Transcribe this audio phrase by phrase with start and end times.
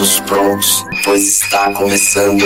[0.00, 2.42] Todos prontos, pois está começando.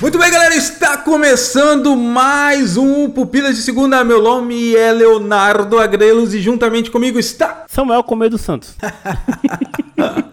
[0.00, 4.04] Muito bem, galera, está começando mais um Pupilas de Segunda.
[4.04, 7.64] Meu nome é Leonardo Agrelos e juntamente comigo está.
[7.66, 8.76] Samuel Comedo Santos.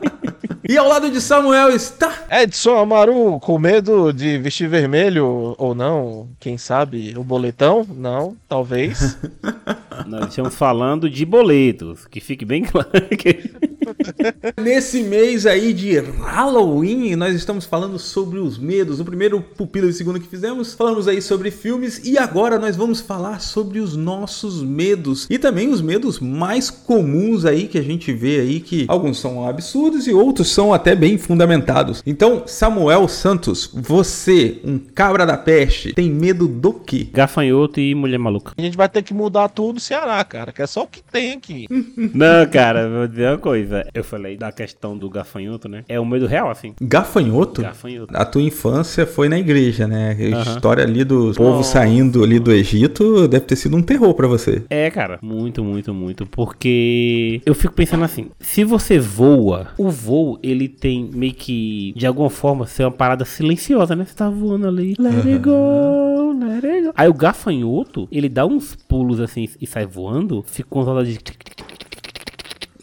[0.70, 2.28] E ao lado de Samuel está.
[2.30, 7.84] Edson Amaru, com medo de vestir vermelho ou não, quem sabe, o boletão?
[7.90, 9.18] Não, talvez.
[10.06, 13.50] Nós estamos falando de boletos, que fique bem claro que.
[14.62, 19.00] Nesse mês aí de Halloween, nós estamos falando sobre os medos.
[19.00, 23.02] O primeiro Pupila de Segunda que fizemos, falamos aí sobre filmes e agora nós vamos
[23.02, 28.14] falar sobre os nossos medos e também os medos mais comuns aí que a gente
[28.14, 32.04] vê aí que alguns são absurdos e outros são até bem fundamentados.
[32.06, 37.08] Então, Samuel Santos, você, um cabra da peste, tem medo do quê?
[37.14, 38.52] Gafanhoto e mulher maluca.
[38.58, 41.02] A gente vai ter que mudar tudo o Ceará, cara, que é só o que
[41.02, 41.66] tem aqui.
[42.14, 43.88] Não, cara, vou dizer uma coisa.
[43.94, 45.86] Eu falei da questão do gafanhoto, né?
[45.88, 46.74] É um medo real, assim.
[46.82, 47.62] Gafanhoto?
[47.62, 48.14] Gafanhoto.
[48.14, 50.18] A tua infância foi na igreja, né?
[50.20, 51.72] A história ali do povo Nossa.
[51.72, 54.62] saindo ali do Egito deve ter sido um terror pra você.
[54.70, 56.26] É, cara, muito, muito, muito.
[56.26, 62.06] Porque eu fico pensando assim: se você voa, o voo ele tem meio que, de
[62.06, 64.06] alguma forma, ser uma parada silenciosa, né?
[64.06, 66.94] Você tá voando ali, let it go, let it go.
[66.96, 71.20] Aí o gafanhoto, ele dá uns pulos assim e sai voando, fica com vontade de.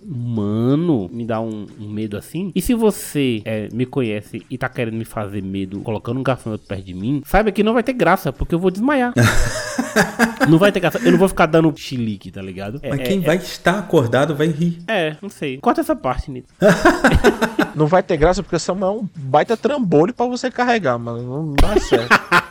[0.09, 2.53] Mano, me dá um, um medo assim.
[2.55, 6.65] E se você é, me conhece e tá querendo me fazer medo colocando um gafanhoto
[6.65, 9.13] perto de mim, saiba que não vai ter graça, porque eu vou desmaiar.
[10.49, 11.01] não vai ter graça.
[11.05, 12.79] Eu não vou ficar dando chilique, tá ligado?
[12.85, 14.79] É, Mas é- quem vai estar acordado vai rir.
[14.87, 15.59] é, não sei.
[15.59, 16.55] Corta essa parte, Nito.
[17.77, 21.23] Não vai ter graça porque Samuel é um baita trambolho pra você carregar, mano.
[21.23, 22.09] Não dá certo.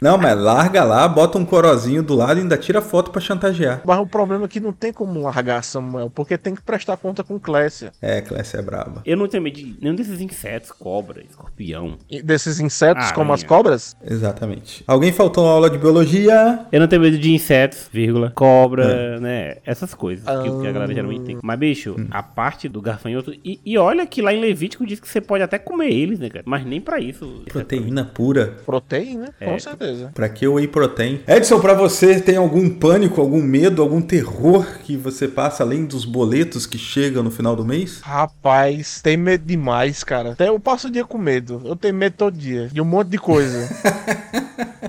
[0.00, 3.80] Não, mas larga lá, bota um corozinho do lado e ainda tira foto pra chantagear.
[3.84, 7.22] Mas o problema é que não tem como largar Samuel, porque tem que prestar conta
[7.24, 7.92] com Clécia.
[8.00, 9.02] É, Clécia é braba.
[9.04, 11.96] Eu não tenho medo de nenhum desses insetos, cobra, escorpião.
[12.10, 14.84] E desses insetos Ah, como as cobras, Exatamente.
[14.86, 16.66] Alguém faltou aula de biologia?
[16.70, 19.56] Eu não tenho medo de insetos, vírgula, cobra, né?
[19.64, 21.38] Essas coisas que, que a galera geralmente tem.
[21.42, 23.32] Mas, bicho, a parte do garfanhoto.
[23.44, 26.28] E, e olha que lá em Levítico diz que você pode até comer eles, né,
[26.28, 26.44] cara?
[26.46, 27.42] Mas nem pra isso.
[27.48, 28.56] Proteína pura.
[28.64, 29.46] proteína, É.
[29.46, 29.85] com certeza.
[30.14, 31.20] Pra que whey protein?
[31.26, 36.04] Edson, pra você, tem algum pânico, algum medo, algum terror que você passa além dos
[36.04, 38.00] boletos que chegam no final do mês?
[38.02, 40.32] Rapaz, tem medo demais, cara.
[40.32, 41.62] Até eu passo o dia com medo.
[41.64, 42.68] Eu tenho medo todo dia.
[42.68, 43.68] De um monte de coisa.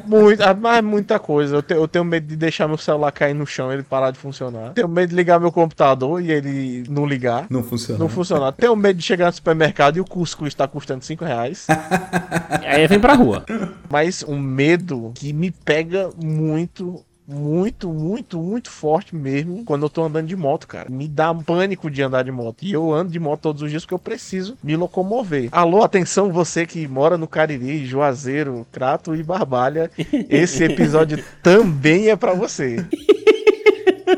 [0.05, 1.55] Muito, ah, mas muita coisa.
[1.57, 4.11] Eu, te- eu tenho medo de deixar meu celular cair no chão e ele parar
[4.11, 4.71] de funcionar.
[4.73, 7.45] Tenho medo de ligar meu computador e ele não ligar.
[7.49, 7.99] Não funciona.
[7.99, 8.51] Não funcionar.
[8.53, 11.67] Tenho medo de chegar no supermercado e o cuscuz está custando 5 reais.
[12.65, 13.43] Aí vem pra rua.
[13.89, 17.03] Mas um medo que me pega muito.
[17.29, 20.89] Muito, muito, muito forte mesmo quando eu tô andando de moto, cara.
[20.89, 22.63] Me dá pânico de andar de moto.
[22.63, 25.49] E eu ando de moto todos os dias porque eu preciso me locomover.
[25.51, 29.91] Alô, atenção, você que mora no Cariri, Juazeiro, Crato e Barbalha.
[30.29, 32.77] Esse episódio também é pra você.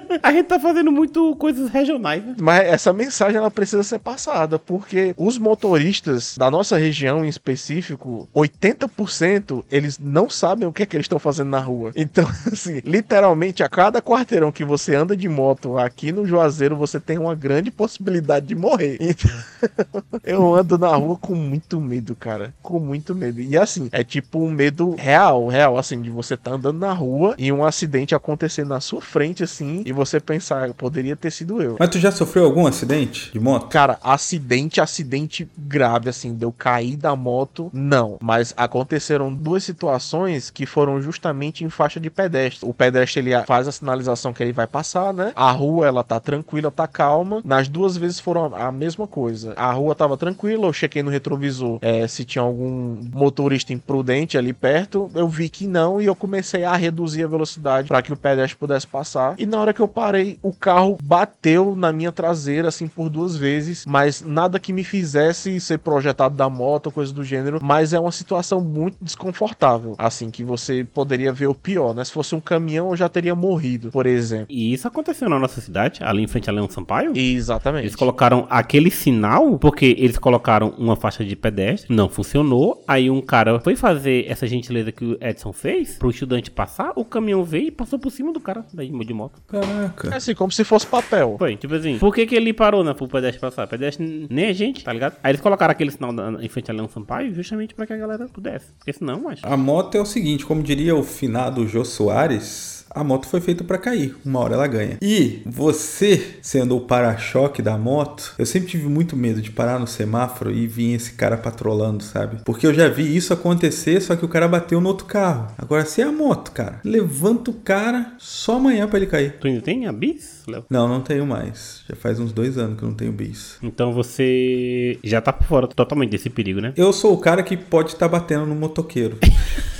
[0.24, 2.36] A gente tá fazendo muito coisas regionais, né?
[2.40, 8.28] Mas essa mensagem ela precisa ser passada, porque os motoristas da nossa região em específico,
[8.36, 11.92] 80% eles não sabem o que é que eles estão fazendo na rua.
[11.96, 17.00] Então, assim, literalmente a cada quarteirão que você anda de moto aqui no Juazeiro, você
[17.00, 18.98] tem uma grande possibilidade de morrer.
[19.00, 19.32] Então,
[20.24, 23.42] eu ando na rua com muito medo, cara, com muito medo.
[23.42, 27.36] E assim, é tipo um medo real, real, assim, de você tá andando na rua
[27.38, 31.76] e um acidente acontecer na sua frente, assim, e você pensar, poderia ter sido eu.
[31.78, 33.68] Mas tu já sofreu algum acidente de moto?
[33.68, 38.18] Cara, acidente, acidente grave, assim, de eu cair da moto, não.
[38.22, 42.68] Mas aconteceram duas situações que foram justamente em faixa de pedestre.
[42.68, 45.34] O pedestre, ele faz a sinalização que ele vai passar, né?
[45.36, 47.42] A rua, ela tá tranquila, tá calma.
[47.44, 49.54] Nas duas vezes foram a a mesma coisa.
[49.58, 54.54] A rua tava tranquila, eu chequei no retrovisor é, se tinha algum motorista imprudente ali
[54.54, 55.12] perto.
[55.14, 58.58] Eu vi que não e eu comecei a reduzir a velocidade para que o pedestre
[58.58, 59.36] pudesse passar.
[59.38, 63.36] E na hora que eu parei, o carro bateu na minha traseira, assim, por duas
[63.36, 67.60] vezes, mas nada que me fizesse ser projetado da moto, coisa do gênero.
[67.62, 72.04] Mas é uma situação muito desconfortável, assim, que você poderia ver o pior, né?
[72.04, 74.48] Se fosse um caminhão, eu já teria morrido, por exemplo.
[74.50, 77.14] E isso aconteceu na nossa cidade, ali em frente a Leão Sampaio.
[77.16, 77.86] Exatamente.
[77.86, 82.84] Eles colocaram aquele sinal, porque eles colocaram uma faixa de pedestre, não funcionou.
[82.88, 87.06] Aí um cara foi fazer essa gentileza que o Edson fez pro estudante passar, o
[87.06, 89.42] caminhão veio e passou por cima do cara da de moto.
[89.54, 90.16] É Caraca.
[90.18, 91.36] assim, como se fosse papel.
[91.38, 93.66] Foi, tipo assim, por que, que ele parou, né, pro pedestre passar?
[93.68, 95.16] Pedestre nem é gente, tá ligado?
[95.24, 97.98] Aí eles colocaram aquele sinal da- em frente a Leão Sampaio justamente pra que a
[97.98, 98.68] galera pudesse.
[98.78, 99.40] Porque senão, mas.
[99.44, 103.64] A moto é o seguinte, como diria o finado Jô Soares, A moto foi feita
[103.64, 104.98] para cair, uma hora ela ganha.
[105.02, 109.88] E você, sendo o para-choque da moto, eu sempre tive muito medo de parar no
[109.88, 112.42] semáforo e vir esse cara patrolando, sabe?
[112.44, 115.54] Porque eu já vi isso acontecer, só que o cara bateu no outro carro.
[115.58, 119.38] Agora, se é a moto, cara, levanta o cara só amanhã para ele cair.
[119.40, 120.66] Tu ainda tem a bis, Léo?
[120.70, 121.84] Não, não tenho mais.
[121.88, 123.58] Já faz uns dois anos que eu não tenho bis.
[123.62, 126.74] Então você já tá por fora totalmente desse perigo, né?
[126.76, 129.18] Eu sou o cara que pode estar batendo no motoqueiro.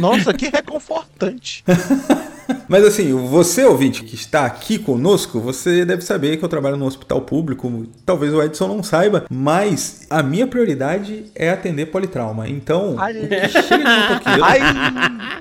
[0.00, 1.62] Nossa, que reconfortante.
[2.68, 6.86] Mas assim, você ouvinte que está aqui conosco, você deve saber que eu trabalho no
[6.86, 7.86] hospital público.
[8.04, 12.48] Talvez o Edson não saiba, mas a minha prioridade é atender politrauma.
[12.48, 13.14] Então, Ai.
[13.14, 14.44] chega de motoqueiro.
[14.44, 14.60] Ai,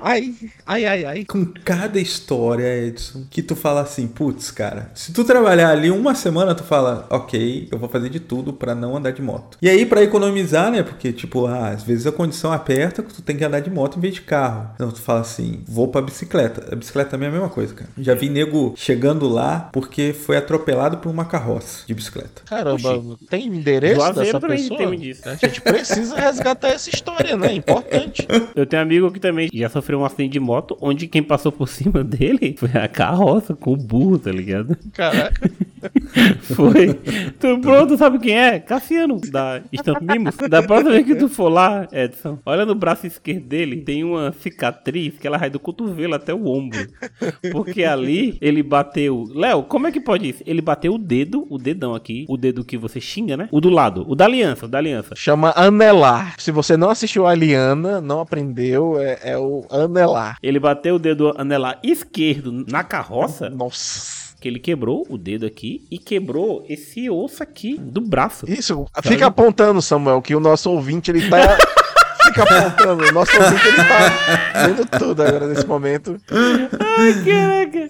[0.01, 0.35] ai,
[0.65, 1.25] ai, ai, ai.
[1.25, 6.15] Com cada história, Edson, que tu fala assim, putz, cara, se tu trabalhar ali uma
[6.15, 9.57] semana, tu fala, ok, eu vou fazer de tudo pra não andar de moto.
[9.61, 10.83] E aí, pra economizar, né?
[10.83, 14.01] Porque, tipo, ah, às vezes a condição aperta, tu tem que andar de moto em
[14.01, 14.69] vez de carro.
[14.75, 16.73] Então tu fala assim, vou pra bicicleta.
[16.73, 17.89] A bicicleta também é a mesma coisa, cara.
[17.97, 22.41] Já vi nego chegando lá porque foi atropelado por uma carroça de bicicleta.
[22.45, 24.77] Caramba, tem endereço Juazeiro dessa também pessoa?
[24.77, 25.29] tem um disso.
[25.29, 27.53] A gente precisa resgatar essa história, né?
[27.53, 28.27] Importante.
[28.55, 31.51] Eu tenho um amigo que também já sofreu um acidente de moto, onde quem passou
[31.51, 34.77] por cima dele foi a carroça com o burro, tá ligado?
[34.93, 35.49] Caraca.
[36.41, 36.93] Foi.
[37.39, 38.59] Tu pronto, sabe quem é?
[38.59, 40.35] Cassiano, da Stamp Mimos.
[40.49, 44.33] Da próxima vez que tu for lá, Edson, olha no braço esquerdo dele, tem uma
[44.33, 46.88] cicatriz que ela vai do cotovelo até o ombro.
[47.51, 49.27] Porque ali ele bateu.
[49.33, 50.43] Léo, como é que pode isso?
[50.45, 53.49] Ele bateu o dedo, o dedão aqui, o dedo que você xinga, né?
[53.51, 55.15] O do lado, o da aliança, o da aliança.
[55.15, 56.35] Chama anelar.
[56.39, 60.37] Se você não assistiu a Liana, não aprendeu, é, é o anelar.
[60.41, 64.35] Ele bateu o dedo anelar esquerdo na carroça, Nossa.
[64.39, 68.49] que ele quebrou o dedo aqui e quebrou esse osso aqui do braço.
[68.49, 71.57] Isso, fica apontando, Samuel, que o nosso ouvinte, ele tá...
[72.23, 76.19] Fica apontando, nosso ouvinte, ele tá vendo tudo agora nesse momento.
[76.31, 77.89] Ai, caraca.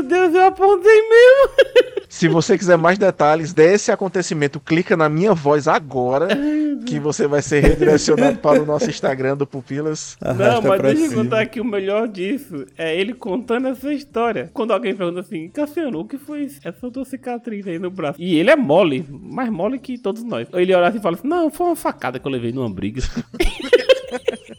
[0.00, 2.00] Meu Deus, eu apontei mesmo.
[2.08, 6.28] Se você quiser mais detalhes desse acontecimento, clica na minha voz agora,
[6.86, 10.16] que você vai ser redirecionado para o nosso Instagram do Pupilas.
[10.20, 11.22] Não, Arrasta mas pra deixa eu cima.
[11.22, 12.66] contar aqui o melhor disso.
[12.76, 14.50] É ele contando essa história.
[14.52, 16.60] Quando alguém pergunta assim, Cassiano, o que foi isso?
[16.64, 18.20] essa tua cicatriz aí no braço?
[18.20, 20.48] E ele é mole, mais mole que todos nós.
[20.52, 23.02] Ele olha assim e fala assim, não, foi uma facada que eu levei numa briga.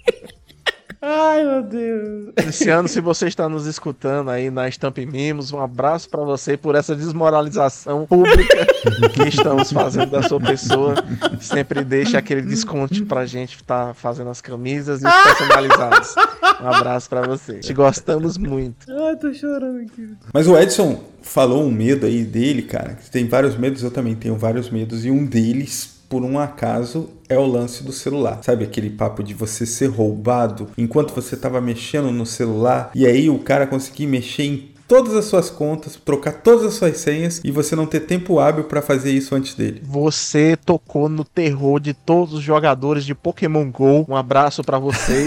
[1.01, 2.33] Ai, meu Deus.
[2.45, 6.75] Luciano, se você está nos escutando aí na Stamp Mimos, um abraço para você por
[6.75, 8.67] essa desmoralização pública
[9.11, 10.93] que estamos fazendo da sua pessoa.
[11.39, 16.15] Sempre deixa aquele desconto pra gente estar fazendo as camisas e os personalizados.
[16.61, 17.59] Um abraço para você.
[17.59, 18.85] Te gostamos muito.
[18.87, 20.07] Ai, tô chorando aqui.
[20.31, 22.93] Mas o Edson falou um medo aí dele, cara.
[22.93, 25.03] que Tem vários medos, eu também tenho vários medos.
[25.03, 28.41] E um deles, por um acaso, é o lance do celular.
[28.43, 33.29] Sabe aquele papo de você ser roubado enquanto você tava mexendo no celular e aí
[33.29, 37.49] o cara conseguir mexer em todas as suas contas, trocar todas as suas senhas e
[37.49, 39.81] você não ter tempo hábil para fazer isso antes dele.
[39.85, 44.05] Você tocou no terror de todos os jogadores de Pokémon GO.
[44.09, 45.25] Um abraço para vocês.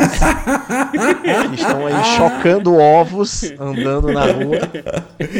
[1.48, 4.58] que estão aí chocando ovos, andando na rua.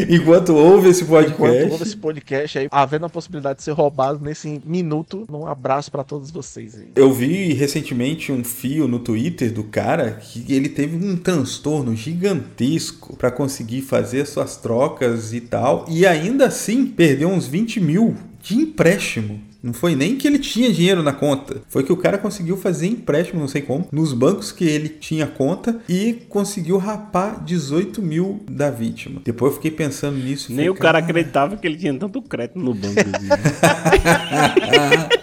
[0.09, 4.25] Enquanto ouve esse Enquanto podcast, ouve esse podcast aí, havendo a possibilidade de ser roubado
[4.25, 6.89] nesse minuto, um abraço pra todos vocês aí.
[6.97, 13.15] Eu vi recentemente um fio no Twitter do cara que ele teve um transtorno gigantesco
[13.19, 18.57] para conseguir fazer suas trocas e tal, e ainda assim perdeu uns 20 mil de
[18.57, 19.41] empréstimo.
[19.63, 22.87] Não foi nem que ele tinha dinheiro na conta, foi que o cara conseguiu fazer
[22.87, 28.45] empréstimo, não sei como, nos bancos que ele tinha conta e conseguiu rapar 18 mil
[28.51, 29.23] da vítima.
[29.25, 30.49] Depois eu fiquei pensando nisso.
[30.51, 32.95] Nem falei, o cara "Cara, acreditava que ele tinha tanto crédito no banco.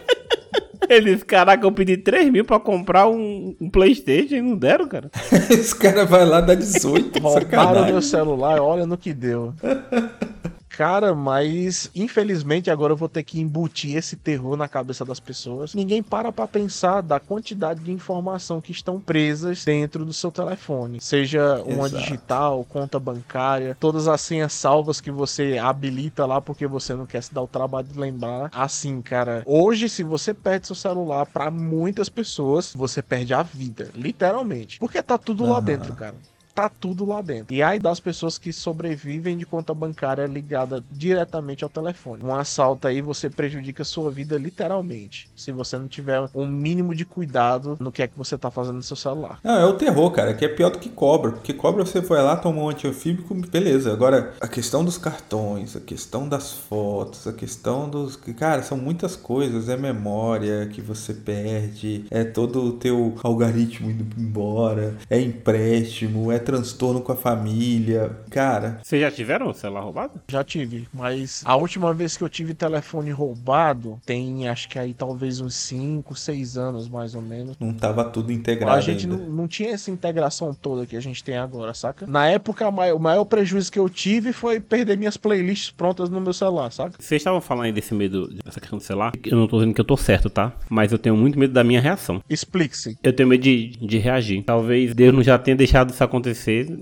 [0.92, 4.88] Ele disse, caraca, eu pedi 3 mil pra comprar um, um Playstation e não deram,
[4.90, 5.10] cara.
[5.50, 9.54] Esse cara vai lá dar 18, Roubaram meu celular, olha no que deu.
[10.78, 15.74] Cara, mas infelizmente agora eu vou ter que embutir esse terror na cabeça das pessoas.
[15.74, 21.00] Ninguém para pra pensar da quantidade de informação que estão presas dentro do seu telefone.
[21.02, 21.96] Seja uma Exato.
[22.04, 27.22] digital, conta bancária, todas as senhas salvas que você habilita lá porque você não quer
[27.22, 28.50] se dar o trabalho de lembrar.
[28.54, 33.90] Assim, cara, hoje se você perde seu celular, pra muitas pessoas, você perde a vida,
[33.94, 34.80] literalmente.
[34.80, 35.66] Porque tá tudo lá Aham.
[35.66, 36.16] dentro, cara
[36.62, 37.54] tá tudo lá dentro.
[37.54, 42.24] E aí das pessoas que sobrevivem de conta bancária ligada diretamente ao telefone.
[42.24, 46.94] Um assalto aí você prejudica a sua vida literalmente, se você não tiver um mínimo
[46.94, 49.40] de cuidado no que é que você tá fazendo no seu celular.
[49.44, 51.32] Não, é o terror, cara, que é pior do que cobra.
[51.32, 53.92] Porque cobra você foi lá, tomou um antiofíbico, beleza.
[53.92, 58.16] Agora, a questão dos cartões, a questão das fotos, a questão dos.
[58.16, 59.70] Cara, são muitas coisas.
[59.70, 66.40] É memória que você perde, é todo o teu algoritmo indo embora, é empréstimo, é
[66.52, 68.12] transtorno com a família.
[68.30, 70.20] Cara, Vocês já tiveram o celular roubado?
[70.28, 74.94] Já tive, mas a última vez que eu tive telefone roubado tem acho que aí
[74.94, 77.56] talvez uns 5, 6 anos mais ou menos.
[77.60, 79.18] não tava tudo integrado A gente ainda.
[79.18, 82.06] não, não tinha essa integração toda que a gente tem agora, saca?
[82.08, 86.34] Na época, o maior prejuízo que eu tive foi perder minhas playlists prontas no meu
[86.34, 86.96] celular, saca?
[87.00, 89.12] Vocês estavam falando aí desse medo, dessa questão do celular.
[89.24, 90.52] Eu não tô dizendo que eu tô certo, tá?
[90.70, 92.22] Mas eu tenho muito medo da minha reação.
[92.30, 92.98] Explique-se.
[93.04, 94.44] Eu tenho medo de, de reagir.
[94.44, 96.31] Talvez Deus não já tenha deixado isso acontecer,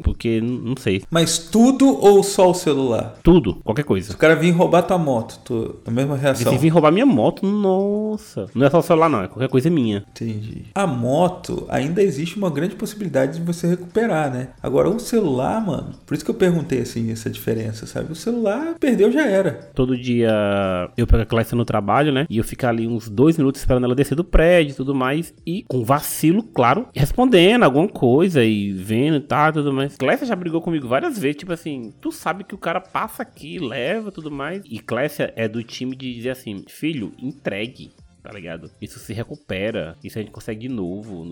[0.03, 1.03] porque não sei.
[1.09, 3.17] Mas tudo ou só o celular?
[3.23, 4.13] Tudo, qualquer Se coisa.
[4.13, 6.51] o cara vir roubar tua moto, tu, a mesma reação.
[6.51, 8.47] se vir roubar minha moto, nossa.
[8.53, 9.23] Não é só o celular, não.
[9.23, 10.03] É qualquer coisa minha.
[10.11, 10.63] Entendi.
[10.75, 14.49] A moto, ainda existe uma grande possibilidade de você recuperar, né?
[14.61, 18.11] Agora, o celular, mano, por isso que eu perguntei, assim, essa diferença, sabe?
[18.11, 19.69] O celular perdeu, já era.
[19.73, 20.29] Todo dia
[20.97, 22.25] eu pego a Clécia no trabalho, né?
[22.29, 25.33] E eu fico ali uns dois minutos esperando ela descer do prédio e tudo mais.
[25.45, 29.97] E com vacilo, claro, respondendo alguma coisa e vendo e tal, tudo mais.
[29.97, 33.59] Clécia já brigou comigo várias vezes, tipo assim, tu sabe que o cara passa aqui,
[33.59, 34.63] leva tudo mais.
[34.65, 37.91] E Clécia é do time de dizer assim, filho, entregue.
[38.21, 38.69] Tá ligado?
[38.81, 41.25] Isso se recupera, isso a gente consegue de novo.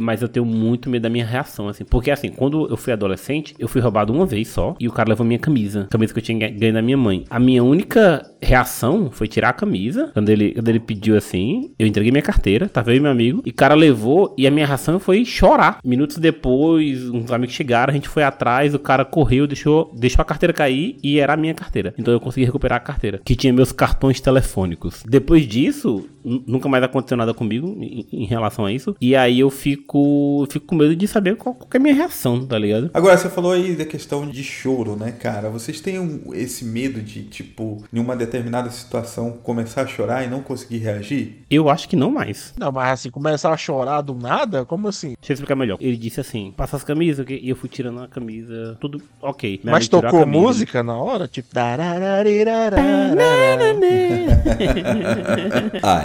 [0.00, 1.84] Mas eu tenho muito medo da minha reação, assim.
[1.84, 5.10] Porque, assim, quando eu fui adolescente, eu fui roubado uma vez só e o cara
[5.10, 5.86] levou minha camisa.
[5.90, 7.24] Camisa que eu tinha ganho- da minha mãe.
[7.28, 10.10] A minha única reação foi tirar a camisa.
[10.12, 13.42] Quando ele, quando ele pediu assim, eu entreguei minha carteira, eu e meu amigo.
[13.44, 15.78] E o cara levou e a minha reação foi chorar.
[15.84, 20.24] Minutos depois, uns amigos chegaram, a gente foi atrás, o cara correu, deixou, deixou a
[20.24, 21.94] carteira cair e era a minha carteira.
[21.98, 25.02] Então eu consegui recuperar a carteira, que tinha meus cartões telefônicos.
[25.08, 28.94] Depois disso, nunca mais aconteceu nada comigo em, em relação a isso.
[29.00, 32.44] E aí eu fico, fico com medo de saber qual, qual é a minha reação,
[32.46, 32.90] tá ligado?
[32.94, 35.48] Agora, você falou aí da questão de choro, né, cara?
[35.50, 40.30] Vocês têm um- esse medo de, tipo, em uma determinada situação, começar a chorar e
[40.30, 41.42] não conseguir reagir?
[41.50, 42.54] Eu acho que não mais.
[42.58, 44.64] Não, mas assim, começar a chorar do nada?
[44.64, 45.14] Como assim?
[45.20, 45.78] Deixa eu explicar melhor.
[45.80, 47.38] Ele disse assim: passa as camisas, ok?
[47.42, 49.60] e eu fui tirando a camisa, tudo ok.
[49.62, 50.26] Minha mas tocou camisa.
[50.40, 51.26] música na hora?
[51.28, 51.48] Tipo.
[51.52, 52.82] darararirarara.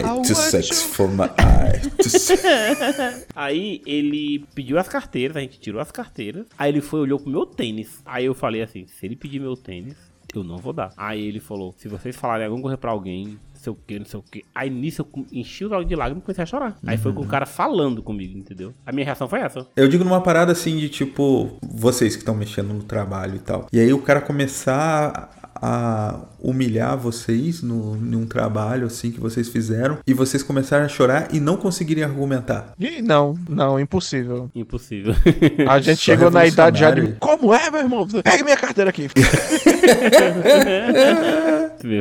[0.08, 1.82] Want sex for my eye.
[3.36, 6.46] Aí ele pediu as carteiras, a gente tirou as carteiras.
[6.58, 8.02] Aí ele foi e olhou pro meu tênis.
[8.06, 9.96] Aí eu falei assim: se ele pedir meu tênis,
[10.34, 10.92] eu não vou dar.
[10.98, 14.06] Aí ele falou: se vocês falarem alguma coisa pra alguém, não sei o que, não
[14.06, 14.44] sei o que.
[14.54, 16.78] Aí nisso eu enchi os olhos de lágrimas e comecei a chorar.
[16.86, 18.74] Aí foi com o cara falando comigo, entendeu?
[18.86, 19.68] A minha reação foi essa.
[19.76, 23.68] Eu digo numa parada assim de tipo, vocês que estão mexendo no trabalho e tal.
[23.72, 30.00] E aí o cara começar a humilhar vocês no, num trabalho assim que vocês fizeram
[30.06, 32.74] e vocês começarem a chorar e não conseguirem argumentar.
[32.80, 34.50] Ih, não, não, impossível.
[34.56, 35.14] Impossível.
[35.68, 37.14] A gente Só chegou na idade já de.
[37.20, 38.08] Como é, meu irmão?
[38.08, 39.08] Pega minha carteira aqui.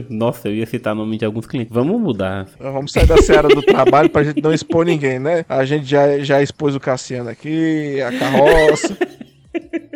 [0.09, 1.73] Nossa, eu ia citar o nome de alguns clientes.
[1.73, 2.47] Vamos mudar.
[2.59, 5.45] Vamos sair da seara do trabalho pra gente não expor ninguém, né?
[5.49, 8.97] A gente já, já expôs o Cassiano aqui, a carroça.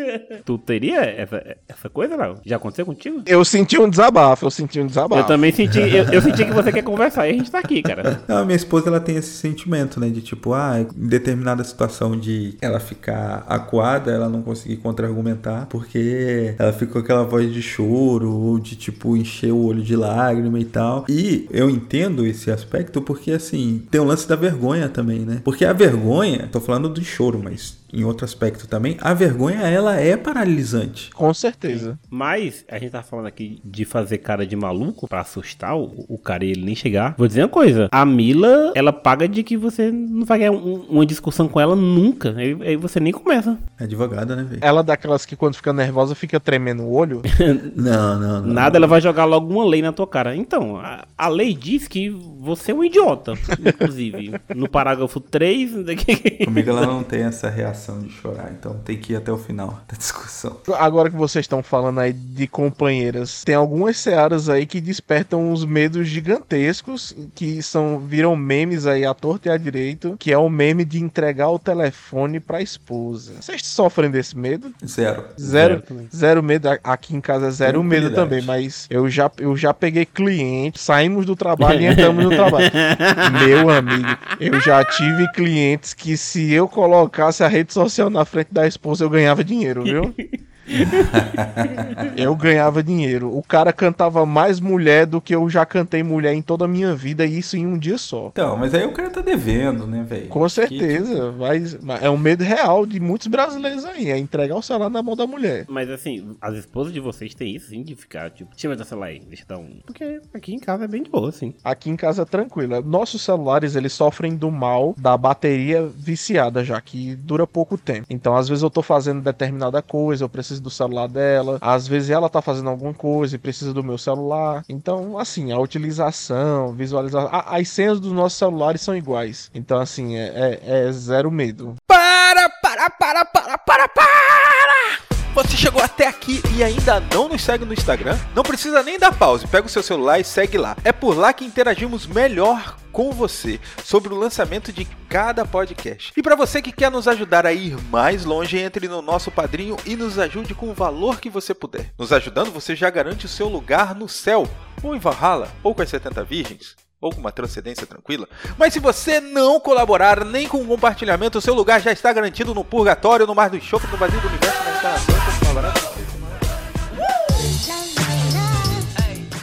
[0.45, 2.37] Tu teria essa, essa coisa, não?
[2.45, 3.23] Já aconteceu contigo?
[3.26, 5.23] Eu senti um desabafo, eu senti um desabafo.
[5.23, 7.83] Eu também senti, eu, eu senti que você quer conversar e a gente tá aqui,
[7.83, 8.23] cara.
[8.26, 10.09] Não, a minha esposa ela tem esse sentimento, né?
[10.09, 16.54] De tipo, ah, em determinada situação de ela ficar acuada, ela não conseguir contra-argumentar, porque
[16.59, 20.59] ela fica com aquela voz de choro, ou de tipo, encher o olho de lágrima
[20.59, 21.04] e tal.
[21.09, 25.40] E eu entendo esse aspecto porque, assim, tem o lance da vergonha também, né?
[25.45, 29.97] Porque a vergonha, tô falando do choro, mas em outro aspecto também, a vergonha ela
[29.99, 31.11] é paralisante.
[31.14, 31.99] Com certeza.
[32.09, 36.18] Mas a gente tá falando aqui de fazer cara de maluco pra assustar o, o
[36.18, 37.14] cara e ele nem chegar.
[37.16, 40.87] Vou dizer uma coisa: a Mila, ela paga de que você não vai ganhar um-
[40.88, 42.35] uma discussão com ela nunca.
[42.37, 43.59] Aí, aí você nem começa.
[43.78, 44.61] É advogada, né, velho?
[44.62, 47.23] Ela é daquelas que quando fica nervosa fica tremendo o olho.
[47.76, 48.52] Não, não, não.
[48.52, 50.35] Nada, ela vai jogar logo uma lei na tua cara.
[50.37, 53.32] Então, a, a lei diz que você é um idiota.
[53.59, 55.85] Inclusive, no parágrafo 3.
[55.85, 59.39] daqui- Comigo ela não tem essa reação de chorar, então tem que ir até o
[59.39, 60.57] final da discussão.
[60.79, 65.65] Agora que vocês estão falando aí de companheiras, tem algumas searas aí que despertam uns
[65.65, 70.49] medos gigantescos que são viram memes aí à torta e à direito, que é o
[70.49, 73.35] meme de entregar o telefone pra esposa.
[73.41, 74.73] Vocês sofrem desse medo?
[74.87, 75.25] Zero.
[75.41, 75.83] Zero,
[76.15, 76.69] Zero medo.
[76.83, 81.27] Aqui em casa é zero medo também, mas eu já, eu já peguei cliente, saímos
[81.27, 82.71] do trabalho e entramos no trabalho.
[83.45, 84.09] Meu amigo,
[84.39, 89.05] eu já tive clientes que se eu colocasse a rede social na frente da esposa,
[89.05, 90.15] eu ganhava dinheiro, viu?
[92.17, 93.37] eu ganhava dinheiro.
[93.37, 96.95] O cara cantava mais mulher do que eu já cantei mulher em toda a minha
[96.95, 98.29] vida, e isso em um dia só.
[98.33, 100.29] Então, mas aí o cara tá devendo, né, velho?
[100.29, 104.62] Com certeza, mas, mas é um medo real de muitos brasileiros aí, é entregar o
[104.62, 105.67] celular na mão da mulher.
[105.69, 109.07] Mas assim, as esposas de vocês têm isso, sim, de ficar, tipo, eu ver celular
[109.07, 109.79] aí, deixa eu dar um.
[109.87, 111.55] Porque aqui em casa é bem de boa, assim.
[111.65, 112.81] Aqui em casa é tranquilo.
[112.83, 118.07] Nossos celulares, eles sofrem do mal da bateria viciada já, que dura pouco tempo.
[118.11, 121.59] Então, às vezes eu tô fazendo determinada coisa, eu preciso do celular dela.
[121.61, 124.62] Às vezes ela tá fazendo alguma coisa e precisa do meu celular.
[124.69, 127.29] Então, assim, a utilização, visualização.
[127.33, 129.50] a- as senhas dos nossos celulares são iguais.
[129.55, 131.75] Então, assim, é, é- é zero medo.
[131.87, 135.10] Para, para, para, para, para, para!
[135.40, 138.18] Você chegou até aqui e ainda não nos segue no Instagram?
[138.35, 140.76] Não precisa nem dar pause, pega o seu celular e segue lá.
[140.85, 146.12] É por lá que interagimos melhor com você sobre o lançamento de cada podcast.
[146.14, 149.78] E para você que quer nos ajudar a ir mais longe, entre no nosso padrinho
[149.87, 151.90] e nos ajude com o valor que você puder.
[151.99, 154.47] Nos ajudando, você já garante o seu lugar no céu,
[154.82, 158.28] ou em Valhalla, ou com as 70 virgens ou com uma transcendência tranquila.
[158.59, 162.62] Mas se você não colaborar nem com o compartilhamento, seu lugar já está garantido no
[162.62, 165.20] purgatório, no mar do enxofre, no vazio do universo, na encarnação,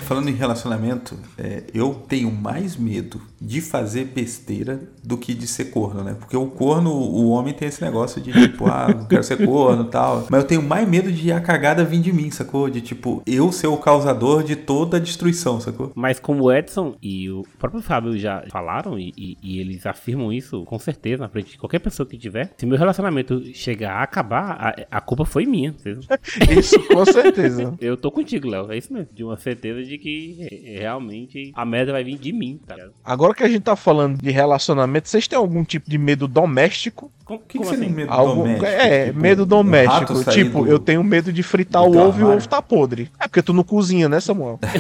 [0.08, 5.66] Falando em relacionamento, é, eu tenho mais medo de fazer besteira do que de ser
[5.66, 6.16] corno, né?
[6.20, 9.84] Porque o corno, o homem tem esse negócio de tipo, ah, não quero ser corno
[9.84, 10.26] e tal.
[10.30, 12.70] Mas eu tenho mais medo de a cagada vir de mim, sacou?
[12.70, 15.92] De tipo, eu ser o causador de toda a destruição, sacou?
[15.96, 20.34] Mas como o Edson e o próprio Fábio já falaram, e, e- e eles afirmam
[20.34, 24.04] isso com certeza na frente de qualquer pessoa que tiver, se meu relacionamento chegar a
[24.04, 25.76] acabar, a, a culpa foi minha.
[26.58, 27.74] Isso com certeza.
[27.80, 28.72] Eu tô contigo, Léo.
[28.72, 29.10] É isso mesmo.
[29.14, 32.94] De uma certeza de que é, realmente a merda vai vir de mim, tá ligado?
[33.28, 37.12] Agora que a gente tá falando de relacionamento, vocês têm algum tipo de medo doméstico?
[37.28, 37.94] O que, que você tem assim?
[37.96, 38.66] medo Algum- doméstico?
[38.66, 40.24] é, Tipo, medo doméstico.
[40.32, 42.38] Tipo, do- eu tenho medo de fritar o ovo e o armário?
[42.38, 43.12] ovo tá podre.
[43.20, 44.60] É porque tu não cozinha, né, Samuel?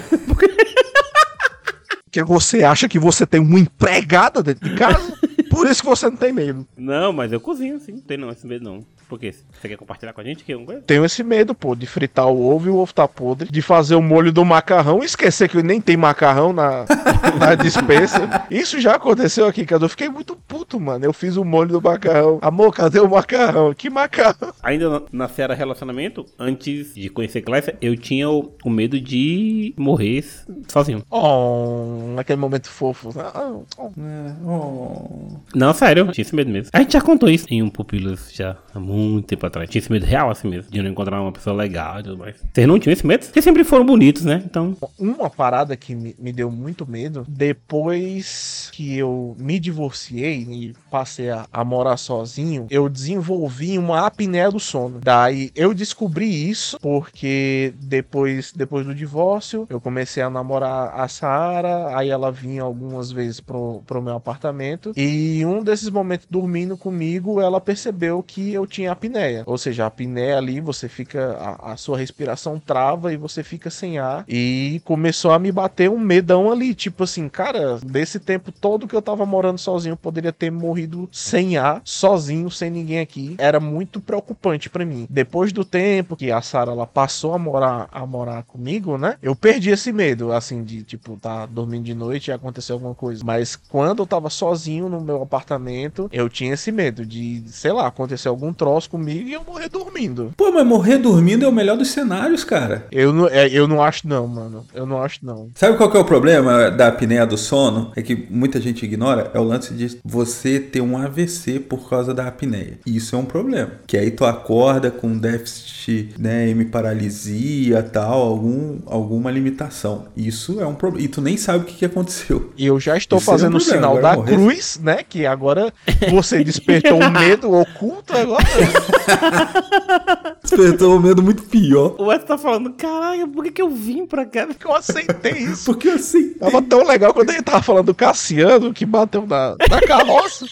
[2.05, 5.13] Porque você acha que você tem uma empregada dentro de casa?
[5.57, 6.67] Por isso que você não tem medo.
[6.77, 7.93] Não, mas eu cozinho, sim.
[7.93, 8.85] Não tem não esse medo, não.
[9.09, 9.31] Por quê?
[9.31, 10.43] Você quer compartilhar com a gente?
[10.43, 10.81] Que coisa?
[10.81, 13.95] Tenho esse medo, pô, de fritar o ovo e o ovo tá podre, de fazer
[13.95, 16.85] o molho do macarrão e esquecer que nem tem macarrão na,
[17.39, 18.45] na dispensa.
[18.51, 19.81] Isso já aconteceu aqui, cara.
[19.85, 21.05] Eu fiquei muito puto, mano.
[21.05, 22.37] Eu fiz o molho do macarrão.
[22.41, 23.73] Amor, cadê o macarrão?
[23.73, 24.53] Que macarrão?
[24.61, 29.73] Ainda na- na Seara Relacionamento, antes de conhecer Clécia, eu tinha o, o medo de
[29.77, 30.25] morrer
[30.67, 31.01] sozinho.
[31.09, 33.09] Oh, naquele momento fofo.
[33.17, 33.85] Ah, oh.
[33.85, 35.37] É, oh.
[35.55, 36.69] Não, sério, tinha esse medo mesmo.
[36.73, 39.69] A gente já contou isso em um Pupilos já há muito tempo atrás.
[39.69, 42.35] Tinha esse medo real assim mesmo, de não encontrar uma pessoa legal e tudo mais.
[42.53, 43.23] Vocês não tinham esse medo?
[43.23, 44.41] Vocês sempre foram bonitos, né?
[44.45, 50.73] Então, Uma parada que me, me deu muito medo, depois que eu me divorciei e
[50.91, 54.99] passei a, a morar sozinho, eu desenvolvi uma apneia do sono.
[55.01, 61.97] Daí eu descobri isso porque depois, depois do divórcio, eu comecei a namorar a Sara,
[61.97, 66.77] aí ela vinha algumas vezes pro, pro meu apartamento e em um desses momentos dormindo
[66.77, 69.43] comigo, ela percebeu que eu tinha apneia.
[69.45, 73.69] Ou seja, a apneia ali, você fica, a, a sua respiração trava e você fica
[73.69, 74.25] sem ar.
[74.27, 78.95] E começou a me bater um medão ali, tipo assim, cara, desse tempo todo que
[78.95, 83.35] eu tava morando sozinho, eu poderia ter morrido sem ar, sozinho, sem ninguém aqui.
[83.37, 85.07] Era muito preocupante pra mim.
[85.09, 89.17] Depois do tempo que a Sara ela passou a morar a morar comigo, né?
[89.21, 93.23] Eu perdi esse medo, assim, de tipo, tá dormindo de noite e acontecer alguma coisa.
[93.25, 97.87] Mas quando eu tava sozinho no meu apartamento, eu tinha esse medo de, sei lá,
[97.87, 100.33] acontecer algum troço comigo e eu morrer dormindo.
[100.35, 102.87] Pô, mas morrer dormindo é o melhor dos cenários, cara.
[102.91, 104.65] Eu não, é, eu não acho não, mano.
[104.73, 105.49] Eu não acho não.
[105.55, 107.91] Sabe qual que é o problema da apneia do sono?
[107.95, 112.13] É que muita gente ignora, é o lance de você ter um AVC por causa
[112.13, 112.79] da apneia.
[112.85, 113.71] Isso é um problema.
[113.85, 120.05] Que aí tu acorda com déficit, né, hemiparalisia, tal, algum, alguma limitação.
[120.15, 121.05] Isso é um problema.
[121.05, 122.51] E tu nem sabe o que, que aconteceu.
[122.57, 124.33] E eu já estou Isso é um fazendo o sinal da morrer.
[124.33, 125.03] cruz, né?
[125.09, 125.73] Que agora
[126.11, 128.43] você despertou um medo oculto agora.
[130.43, 131.95] Despertou um medo muito pior.
[131.97, 134.47] o Edson tá falando, caralho, por que, que eu vim pra cá?
[134.47, 135.65] que eu aceitei isso.
[135.65, 136.33] Porque assim.
[136.33, 140.45] Tava tão legal quando ele tava falando do Cassiano que bateu na, na carroça.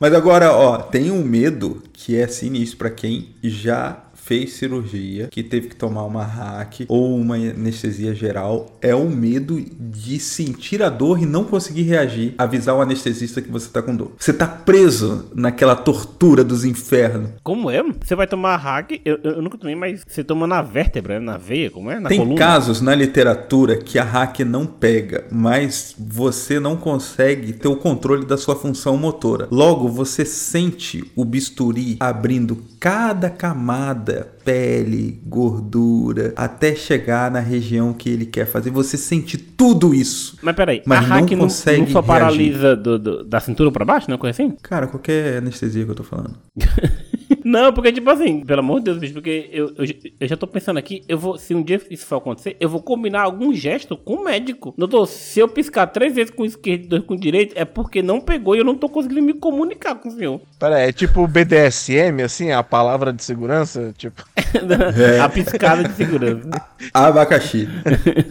[0.00, 5.40] Mas agora, ó, tem um medo que é sinistro pra quem já fez cirurgia, que
[5.40, 10.88] teve que tomar uma hack ou uma anestesia geral, é o medo de sentir a
[10.88, 14.12] dor e não conseguir reagir, avisar o anestesista que você tá com dor.
[14.18, 17.30] Você tá preso naquela tortura dos infernos.
[17.44, 17.84] Como é?
[18.04, 19.00] Você vai tomar hack?
[19.04, 22.00] Eu, eu, nunca tomei, mas você toma na vértebra, na veia, como é?
[22.00, 22.36] Na Tem coluna?
[22.36, 28.26] casos na literatura que a hack não pega, mas você não consegue ter o controle
[28.26, 29.46] da sua função motora.
[29.52, 38.08] Logo, você sente o bisturi abrindo cada camada pele, gordura, até chegar na região que
[38.08, 38.70] ele quer fazer.
[38.70, 40.36] Você sente tudo isso.
[40.42, 42.06] Mas peraí, Mas a não hack não, consegue não só reagir.
[42.06, 44.56] paralisa do- do- da cintura pra baixo, não é coisa assim?
[44.62, 46.34] Cara, qualquer anestesia que eu tô falando.
[47.48, 49.84] Não, porque, tipo assim, pelo amor de Deus, bicho, porque eu, eu,
[50.18, 52.82] eu já tô pensando aqui, eu vou, se um dia isso for acontecer, eu vou
[52.82, 54.74] combinar algum gesto com o médico.
[54.76, 57.64] Doutor, se eu piscar três vezes com o esquerdo e dois com o direito, é
[57.64, 60.40] porque não pegou e eu não tô conseguindo me comunicar com o senhor.
[60.58, 63.94] Pera, é tipo BDSM, assim, a palavra de segurança?
[63.96, 64.24] Tipo,
[65.22, 66.48] A piscada de segurança.
[66.92, 67.68] Abacaxi.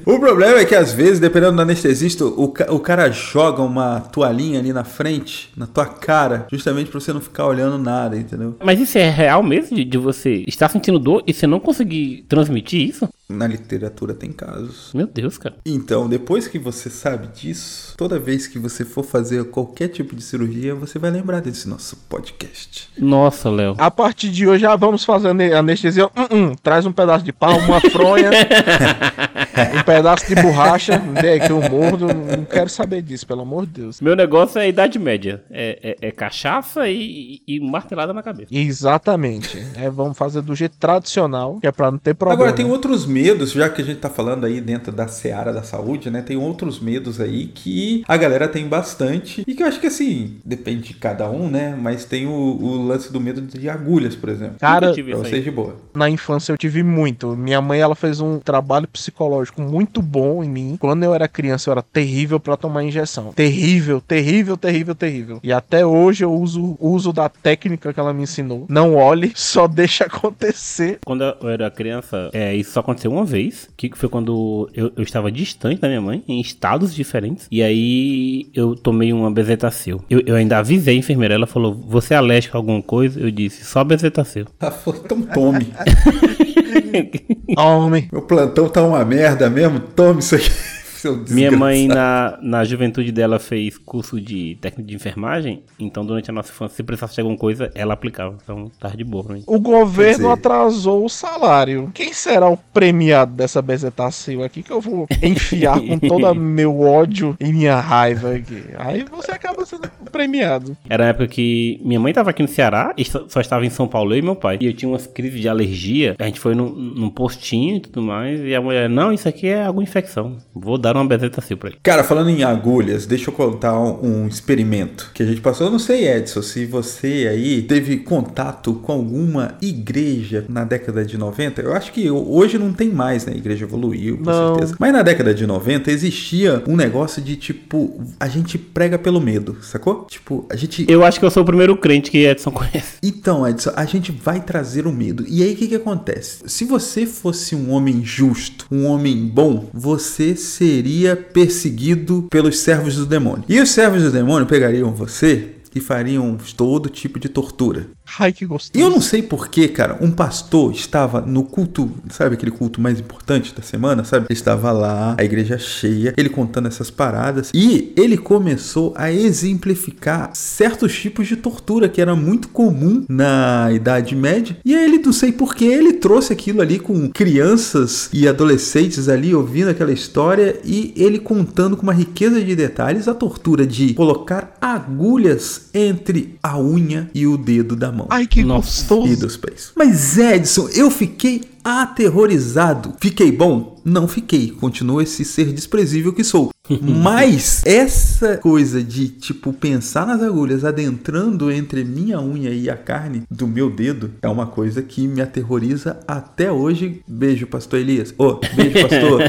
[0.05, 4.01] o problema é que às vezes, dependendo do anestesista, o, ca- o cara joga uma
[4.01, 8.55] toalhinha ali na frente, na tua cara, justamente pra você não ficar olhando nada, entendeu?
[8.63, 12.25] Mas isso é real mesmo, de, de você estar sentindo dor e você não conseguir
[12.27, 13.09] transmitir isso?
[13.27, 14.91] Na literatura tem casos.
[14.93, 15.55] Meu Deus, cara.
[15.65, 20.21] Então, depois que você sabe disso, toda vez que você for fazer qualquer tipo de
[20.21, 22.87] cirurgia, você vai lembrar desse nosso podcast.
[22.99, 23.75] Nossa, Léo.
[23.79, 26.05] a partir de hoje já vamos fazer ane- anestesia.
[26.07, 28.29] Hum, hum, traz um pedaço de pau, uma fronha,
[29.79, 30.99] um pedaço de borracha.
[31.19, 32.07] Vê que eu mordo.
[32.07, 34.01] Não quero saber disso, pelo amor de Deus.
[34.01, 35.43] Meu negócio é a idade média.
[35.49, 38.49] É, é- é cachaça e, e- e martelada na cabeça.
[38.51, 39.57] Exatamente.
[39.75, 42.43] É, vamos fazer do jeito tradicional, que é pra não ter problema.
[42.43, 45.63] Agora, tem outros medos, já que a gente tá falando aí dentro da seara da
[45.63, 46.21] saúde, né?
[46.21, 50.35] Tem outros medos aí que a galera tem bastante e que eu acho que assim,
[50.43, 51.77] depende de cada um, né?
[51.81, 54.57] Mas tem o, o lance do medo de agulhas, por exemplo.
[54.59, 55.77] Cara, Pra vocês de boa.
[55.93, 57.37] na infância eu tive muito.
[57.37, 60.77] Minha mãe ela fez um trabalho psicológico muito bom em mim.
[60.77, 63.31] Quando eu era criança eu era terrível pra tomar injeção.
[63.33, 65.39] Terrível, terrível, terrível, terrível.
[65.41, 68.65] E até hoje eu uso uso da técnica que ela me ensinou.
[68.67, 70.99] Não olhe, só deixa acontecer.
[71.05, 75.03] Quando eu era criança, é, isso só aconteceu uma vez, que foi quando eu, eu
[75.03, 80.03] estava distante da minha mãe, em estados diferentes, e aí eu tomei uma bezetacil.
[80.09, 83.19] Eu, eu ainda avisei a enfermeira, ela falou, você é alérgico a alguma coisa?
[83.19, 84.45] Eu disse, só bezetacil.
[84.59, 85.67] Ela falou, então tome.
[87.57, 88.09] Homem.
[88.11, 90.74] Meu plantão tá uma merda mesmo, tome isso aqui.
[91.05, 96.29] Seu Minha mãe, na, na juventude dela, fez curso de técnico de enfermagem, então durante
[96.29, 98.35] a nossa infância, se precisasse de alguma coisa, ela aplicava.
[98.43, 99.43] Então, tava de boa pra mim.
[99.45, 101.91] O governo dizer- atrasou o salário.
[101.93, 107.35] Quem será o premiado dessa bezetacil aqui que eu vou enfiar com todo meu ódio
[107.39, 108.63] e minha raiva aqui?
[108.77, 110.75] Aí você acaba sendo premiado.
[110.89, 113.69] Era a época que minha mãe tava aqui no Ceará e só, só estava em
[113.69, 114.57] São Paulo, eu e meu pai.
[114.61, 116.15] E eu tinha umas crises de alergia.
[116.17, 118.39] A gente foi num, num postinho e tudo mais.
[118.41, 120.37] E a mulher, não, isso aqui é alguma infecção.
[120.53, 121.77] Vou dar uma bezetacil pra ele.
[121.83, 125.67] Cara, falando em agulhas, deixa eu contar um, um experimento que a gente passou.
[125.67, 131.17] Eu não sei, Edson, se você aí teve contato com alguma igreja na década de
[131.17, 131.61] 90.
[131.61, 133.33] Eu acho que hoje não tem mais, né?
[133.33, 134.55] A igreja evoluiu, com Não.
[134.55, 134.75] certeza.
[134.79, 139.57] Mas na década de 90 existia um negócio de tipo, a gente prega pelo medo,
[139.61, 140.05] sacou?
[140.09, 140.85] Tipo, a gente.
[140.89, 142.97] Eu acho que eu sou o primeiro crente que Edson conhece.
[143.03, 145.25] Então, Edson, a gente vai trazer o medo.
[145.27, 146.43] E aí, o que, que acontece?
[146.47, 150.74] Se você fosse um homem justo, um homem bom, você seria
[151.15, 153.43] perseguido pelos servos do demônio.
[153.47, 157.87] E os servos do demônio pegariam você e fariam todo tipo de tortura.
[158.19, 158.83] Ai, que E gostoso.
[158.83, 163.53] eu não sei porquê, cara, um pastor estava no culto, sabe aquele culto mais importante
[163.53, 164.27] da semana, sabe?
[164.29, 170.29] Ele estava lá, a igreja cheia, ele contando essas paradas, e ele começou a exemplificar
[170.33, 174.57] certos tipos de tortura que era muito comum na Idade Média.
[174.63, 179.33] E aí ele, não sei porquê, ele trouxe aquilo ali com crianças e adolescentes ali
[179.33, 184.55] ouvindo aquela história e ele contando com uma riqueza de detalhes a tortura de colocar
[184.61, 188.83] agulhas entre a unha e o dedo da mão Ai, que Nossa.
[188.83, 189.19] e gostoso.
[189.19, 189.71] dos pés.
[189.75, 192.93] Mas Edson, eu fiquei aterrorizado.
[192.99, 193.81] Fiquei bom?
[193.83, 194.51] Não fiquei.
[194.51, 196.51] Continuo esse ser desprezível que sou.
[196.81, 203.23] Mas essa coisa de tipo pensar nas agulhas adentrando entre minha unha e a carne
[203.29, 207.01] do meu dedo é uma coisa que me aterroriza até hoje.
[207.07, 208.13] Beijo, pastor Elias.
[208.17, 209.21] Ô, beijo, pastor.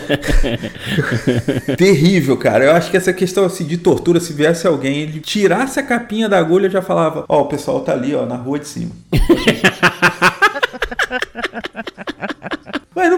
[1.77, 2.65] Terrível, cara.
[2.65, 6.29] Eu acho que essa questão assim de tortura, se viesse alguém, ele tirasse a capinha
[6.29, 8.93] da agulha, eu já falava: Ó, o pessoal tá ali, ó, na rua de cima.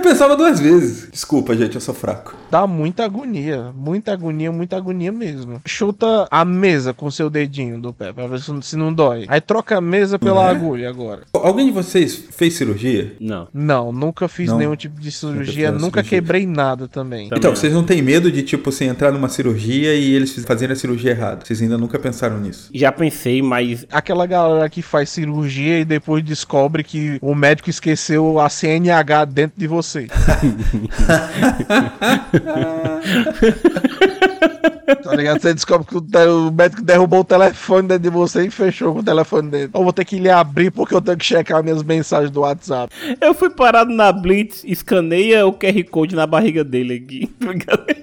[0.09, 1.09] Pensava duas vezes.
[1.13, 2.35] Desculpa, gente, eu sou fraco.
[2.51, 3.73] Dá muita agonia.
[3.77, 5.61] Muita agonia, muita agonia mesmo.
[5.67, 9.27] Chuta a mesa com seu dedinho do pé pra ver se não dói.
[9.29, 10.49] Aí troca a mesa pela Uhum.
[10.49, 11.23] agulha agora.
[11.35, 13.15] Alguém de vocês fez cirurgia?
[13.21, 13.49] Não.
[13.53, 14.57] Não, nunca fiz Não.
[14.59, 16.05] nenhum tipo de cirurgia, nunca cirurgia.
[16.05, 17.29] quebrei nada também.
[17.29, 17.37] Tá.
[17.37, 20.77] Então, vocês não têm medo de, tipo, assim, entrar numa cirurgia e eles fazerem a
[20.77, 21.45] cirurgia errada?
[21.45, 22.71] Vocês ainda nunca pensaram nisso?
[22.75, 28.39] Já pensei, mas Aquela galera que faz cirurgia e depois descobre que o médico esqueceu
[28.41, 29.98] a CNH dentro de você.
[35.03, 35.41] Tá ligado?
[35.41, 39.05] Você descobre que o, médico derrubou o telefone dentro de você e fechou com o
[39.05, 39.71] telefone dele.
[39.75, 42.93] Eu vou ter que lhe abrir porque eu tenho que checar minhas mensagens do WhatsApp.
[43.21, 47.31] Eu fui parado na Blitz, escaneia o QR Code na barriga dele aqui.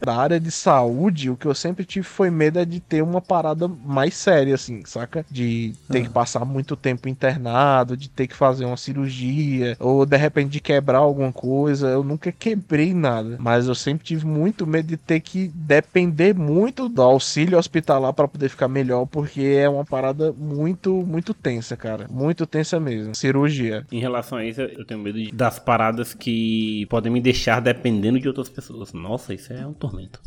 [0.00, 3.20] Da área de saúde, o que eu sempre tive foi medo é de ter uma
[3.20, 5.24] parada mais séria, assim, saca?
[5.30, 10.16] De ter que passar muito tempo internado, de ter que fazer uma cirurgia, ou de
[10.16, 11.88] repente de quebrar alguma coisa.
[11.88, 16.88] Eu nunca quebrei nada, mas eu sempre tive muito medo de ter que depender muito
[16.88, 22.06] do auxílio hospitalar para poder ficar melhor, porque é uma parada muito, muito tensa, cara.
[22.10, 23.14] Muito tensa mesmo.
[23.14, 23.86] Cirurgia.
[23.92, 28.18] Em relação a isso, eu tenho medo de- das paradas que podem me deixar dependendo
[28.18, 28.92] de outras pessoas.
[28.92, 30.20] Nossa, isso é um tormento.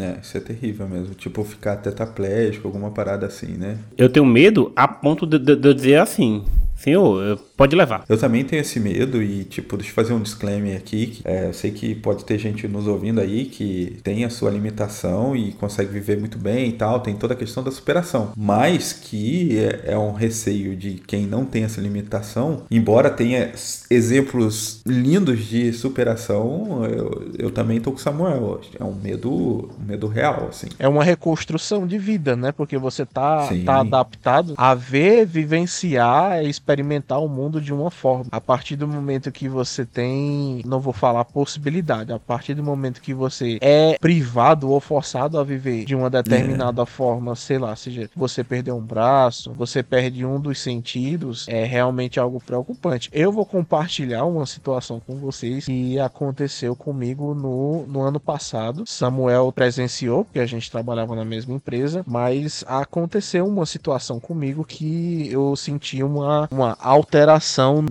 [0.00, 1.14] É, isso é terrível mesmo.
[1.14, 3.78] Tipo, ficar tetraplégico, alguma parada assim, né?
[3.98, 6.42] Eu tenho medo a ponto de, de- de eu dizer assim:
[6.74, 8.04] Senhor, eu- pode levar.
[8.08, 11.06] Eu também tenho esse medo e, tipo, deixa eu fazer um disclaimer aqui.
[11.06, 14.50] que, é, eu sei que pode ter gente nos ouvindo aí que tem a sua
[14.50, 18.32] limitação e consegue viver muito bem e tal, tem toda a questão da superação.
[18.36, 23.52] Mas que é, é um receio de quem não tem essa limitação, embora tenha
[23.90, 28.60] exemplos lindos de superação, eu, eu também tô com o Samuel.
[28.78, 30.66] É um medo, um medo real, assim.
[30.78, 32.52] É uma reconstrução de vida, né?
[32.52, 33.64] Porque você tá, Sim.
[33.64, 38.26] tá adaptado a ver, vivenciar e experimentar o mundo de uma forma.
[38.30, 43.00] A partir do momento que você tem, não vou falar possibilidade, a partir do momento
[43.00, 48.08] que você é privado ou forçado a viver de uma determinada forma, sei lá, seja
[48.14, 53.10] você perdeu um braço, você perde um dos sentidos, é realmente algo preocupante.
[53.12, 58.84] Eu vou compartilhar uma situação com vocês que aconteceu comigo no, no ano passado.
[58.86, 65.28] Samuel presenciou, porque a gente trabalhava na mesma empresa, mas aconteceu uma situação comigo que
[65.30, 67.33] eu senti uma, uma alteração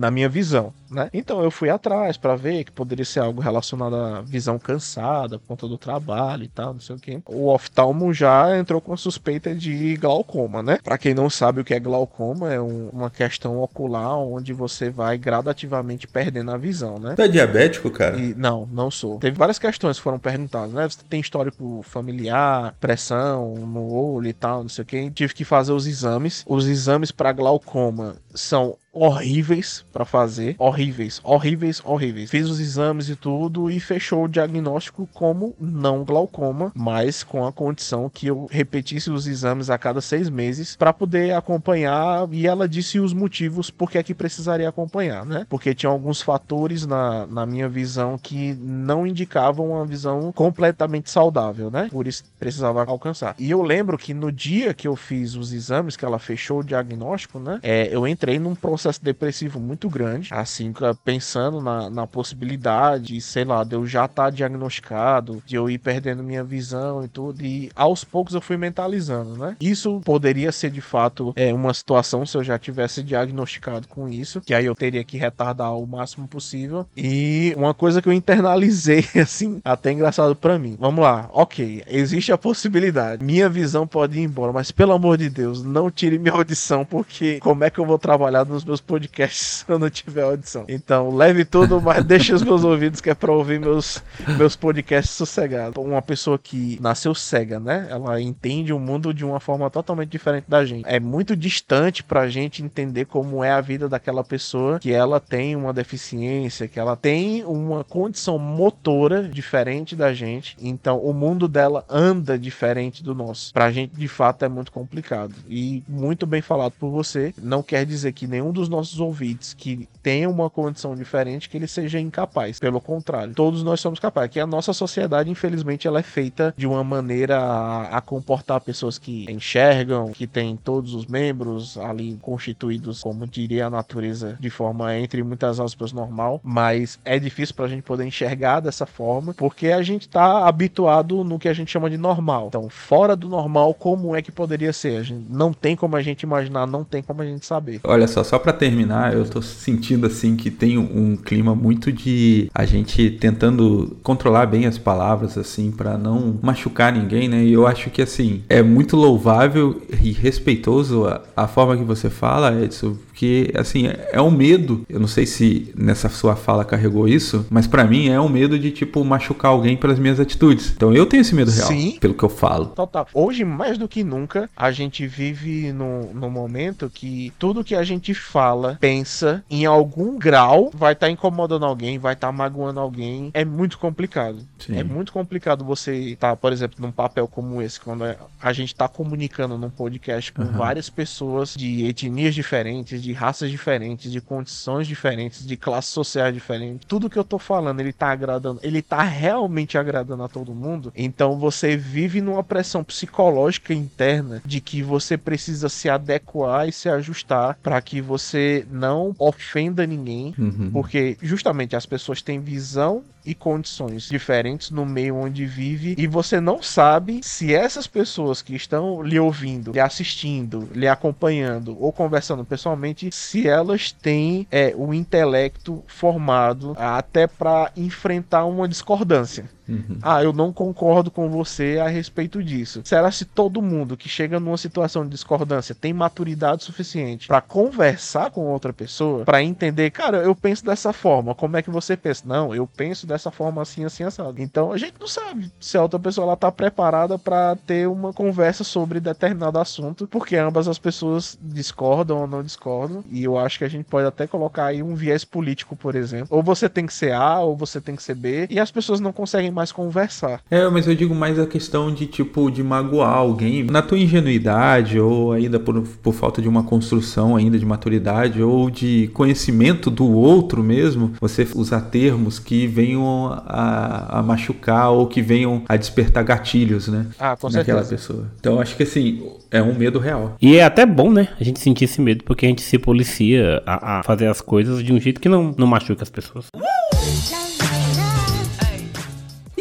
[0.00, 0.72] na minha visão.
[0.94, 1.10] Né?
[1.12, 5.48] Então eu fui atrás para ver que poderia ser algo relacionado à visão cansada por
[5.48, 7.20] conta do trabalho e tal, não sei o que.
[7.26, 10.78] O oftalmo já entrou com a suspeita de glaucoma, né?
[10.82, 14.90] Para quem não sabe o que é glaucoma, é um- uma questão ocular onde você
[14.90, 17.14] vai gradativamente perdendo a visão, né?
[17.18, 18.16] É diabético, cara?
[18.18, 19.18] E- não, não sou.
[19.18, 20.88] Teve várias questões que foram perguntadas, né?
[20.88, 25.10] Você tem histórico familiar, pressão no olho e tal, não sei o que.
[25.10, 26.44] Tive que fazer os exames.
[26.46, 30.83] Os exames para glaucoma são horríveis para fazer, horríveis,
[31.22, 32.30] horríveis, horríveis.
[32.30, 37.52] Fiz os exames e tudo e fechou o diagnóstico como não glaucoma, mas com a
[37.52, 42.28] condição que eu repetisse os exames a cada seis meses para poder acompanhar.
[42.32, 45.46] E ela disse os motivos por que é que precisaria acompanhar, né?
[45.48, 51.70] Porque tinha alguns fatores na, na minha visão que não indicavam uma visão completamente saudável,
[51.70, 51.88] né?
[51.90, 53.34] Por isso precisava alcançar.
[53.38, 56.64] E eu lembro que no dia que eu fiz os exames, que ela fechou o
[56.64, 57.58] diagnóstico, né?
[57.62, 63.44] É, eu entrei num processo depressivo muito grande, assim, ca- pensando na, na possibilidade, sei
[63.44, 67.44] lá, de eu já estar diagnosticado, de eu ir perdendo minha visão e tudo.
[67.44, 69.56] E aos poucos eu fui mentalizando, né?
[69.60, 74.40] Isso poderia ser de fato é, uma situação se eu já tivesse diagnosticado com isso,
[74.40, 76.86] que aí eu teria que retardar o máximo possível.
[76.96, 80.76] E uma coisa que eu internalizei, assim, até engraçado pra mim.
[80.78, 83.24] Vamos lá, ok, existe a possibilidade.
[83.24, 87.38] Minha visão pode ir embora, mas pelo amor de Deus, não tire minha audição, porque
[87.40, 90.53] como é que eu vou trabalhar nos meus podcasts se eu não tiver audição?
[90.68, 94.02] Então, leve tudo, mas deixe os meus ouvidos que é pra ouvir meus,
[94.36, 95.82] meus podcasts sossegados.
[95.82, 97.86] Uma pessoa que nasceu cega, né?
[97.90, 100.84] Ela entende o mundo de uma forma totalmente diferente da gente.
[100.86, 105.56] É muito distante pra gente entender como é a vida daquela pessoa que ela tem
[105.56, 110.56] uma deficiência, que ela tem uma condição motora diferente da gente.
[110.60, 113.52] Então, o mundo dela anda diferente do nosso.
[113.52, 115.34] Pra gente, de fato, é muito complicado.
[115.48, 117.34] E muito bem falado por você.
[117.40, 121.66] Não quer dizer que nenhum dos nossos ouvintes que tenha uma condição diferente que ele
[121.66, 122.58] seja incapaz.
[122.58, 124.30] Pelo contrário, todos nós somos capazes.
[124.30, 128.98] Que a nossa sociedade, infelizmente, ela é feita de uma maneira a, a comportar pessoas
[128.98, 134.96] que enxergam, que têm todos os membros ali constituídos, como diria a natureza, de forma
[134.96, 136.40] entre muitas aspas normal.
[136.42, 141.38] Mas é difícil pra gente poder enxergar dessa forma, porque a gente tá habituado no
[141.38, 142.46] que a gente chama de normal.
[142.48, 144.98] Então, fora do normal, como é que poderia ser?
[144.98, 147.80] A gente não tem como a gente imaginar, não tem como a gente saber.
[147.84, 152.50] Olha só, só pra terminar, eu tô sentindo assim que tem um clima muito de
[152.54, 157.44] a gente tentando controlar bem as palavras assim pra não machucar ninguém, né?
[157.44, 162.10] E eu acho que assim, é muito louvável e respeitoso a, a forma que você
[162.10, 164.84] fala, Edson, porque assim, é, um medo.
[164.88, 168.58] Eu não sei se nessa sua fala carregou isso, mas pra mim é um medo
[168.58, 170.72] de tipo machucar alguém pelas minhas atitudes.
[170.74, 171.96] Então eu tenho esse medo real, Sim.
[172.00, 172.66] pelo que eu falo.
[172.66, 173.06] Total.
[173.14, 177.84] Hoje, mais do que nunca, a gente vive num, num momento que tudo que a
[177.84, 183.30] gente fala, pensa, em algum grau vai estar incomodando alguém, vai estar magoando alguém.
[183.32, 184.38] É muito complicado.
[184.58, 184.76] Sim.
[184.76, 188.02] É muito complicado você estar, por exemplo, num papel como esse, quando
[188.42, 194.10] a gente está comunicando num podcast com várias pessoas de etnias diferentes, de raças diferentes,
[194.10, 196.86] de condições diferentes, de classes sociais diferentes.
[196.88, 200.92] Tudo que eu tô falando, ele tá agradando, ele tá realmente agradando a todo mundo.
[200.96, 206.88] Então você vive numa pressão psicológica interna de que você precisa se adequar e se
[206.88, 210.70] ajustar para que você não ofenda ninguém, Uhum.
[210.72, 216.40] porque justamente as pessoas têm visão e condições diferentes no meio onde vive e você
[216.40, 222.44] não sabe se essas pessoas que estão lhe ouvindo, lhe assistindo, lhe acompanhando ou conversando
[222.44, 229.48] pessoalmente, se elas têm é, o intelecto formado até para enfrentar uma discordância.
[229.68, 229.98] Uhum.
[230.02, 232.82] Ah, eu não concordo com você a respeito disso.
[232.84, 238.30] Será se todo mundo que chega numa situação de discordância tem maturidade suficiente pra conversar
[238.30, 242.22] com outra pessoa, pra entender, cara, eu penso dessa forma, como é que você pensa?
[242.26, 244.40] Não, eu penso dessa forma assim, assim, assado.
[244.40, 248.12] Então a gente não sabe se a outra pessoa ela tá preparada pra ter uma
[248.12, 253.04] conversa sobre determinado assunto, porque ambas as pessoas discordam ou não discordam.
[253.10, 256.28] E eu acho que a gente pode até colocar aí um viés político, por exemplo.
[256.30, 259.00] Ou você tem que ser A, ou você tem que ser B, e as pessoas
[259.00, 260.40] não conseguem mais conversar.
[260.50, 264.98] É, mas eu digo mais a questão de tipo de magoar alguém na tua ingenuidade
[264.98, 270.10] ou ainda por, por falta de uma construção ainda de maturidade ou de conhecimento do
[270.10, 276.24] outro mesmo, você usar termos que venham a, a machucar ou que venham a despertar
[276.24, 277.06] gatilhos, né?
[277.18, 278.12] Ah, com naquela certeza.
[278.12, 278.30] pessoa.
[278.40, 280.36] Então acho que assim, é um medo real.
[280.40, 281.28] E é até bom, né?
[281.38, 284.82] A gente sentir esse medo, porque a gente se policia a, a fazer as coisas
[284.82, 286.46] de um jeito que não, não machuca as pessoas.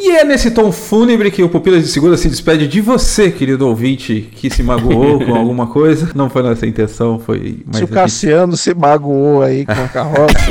[0.06, 3.66] E é nesse tom fúnebre que o Pupilas de Segunda se despede de você, querido
[3.66, 6.10] ouvinte, que se magoou com alguma coisa.
[6.13, 9.88] Não foi nossa intenção, foi mais Se o aqui- Cassiano se magoou aí com a
[9.88, 10.34] carroça,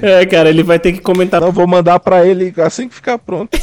[0.00, 3.18] É, cara, ele vai ter que comentar não vou mandar pra ele assim que ficar
[3.18, 3.50] pronto.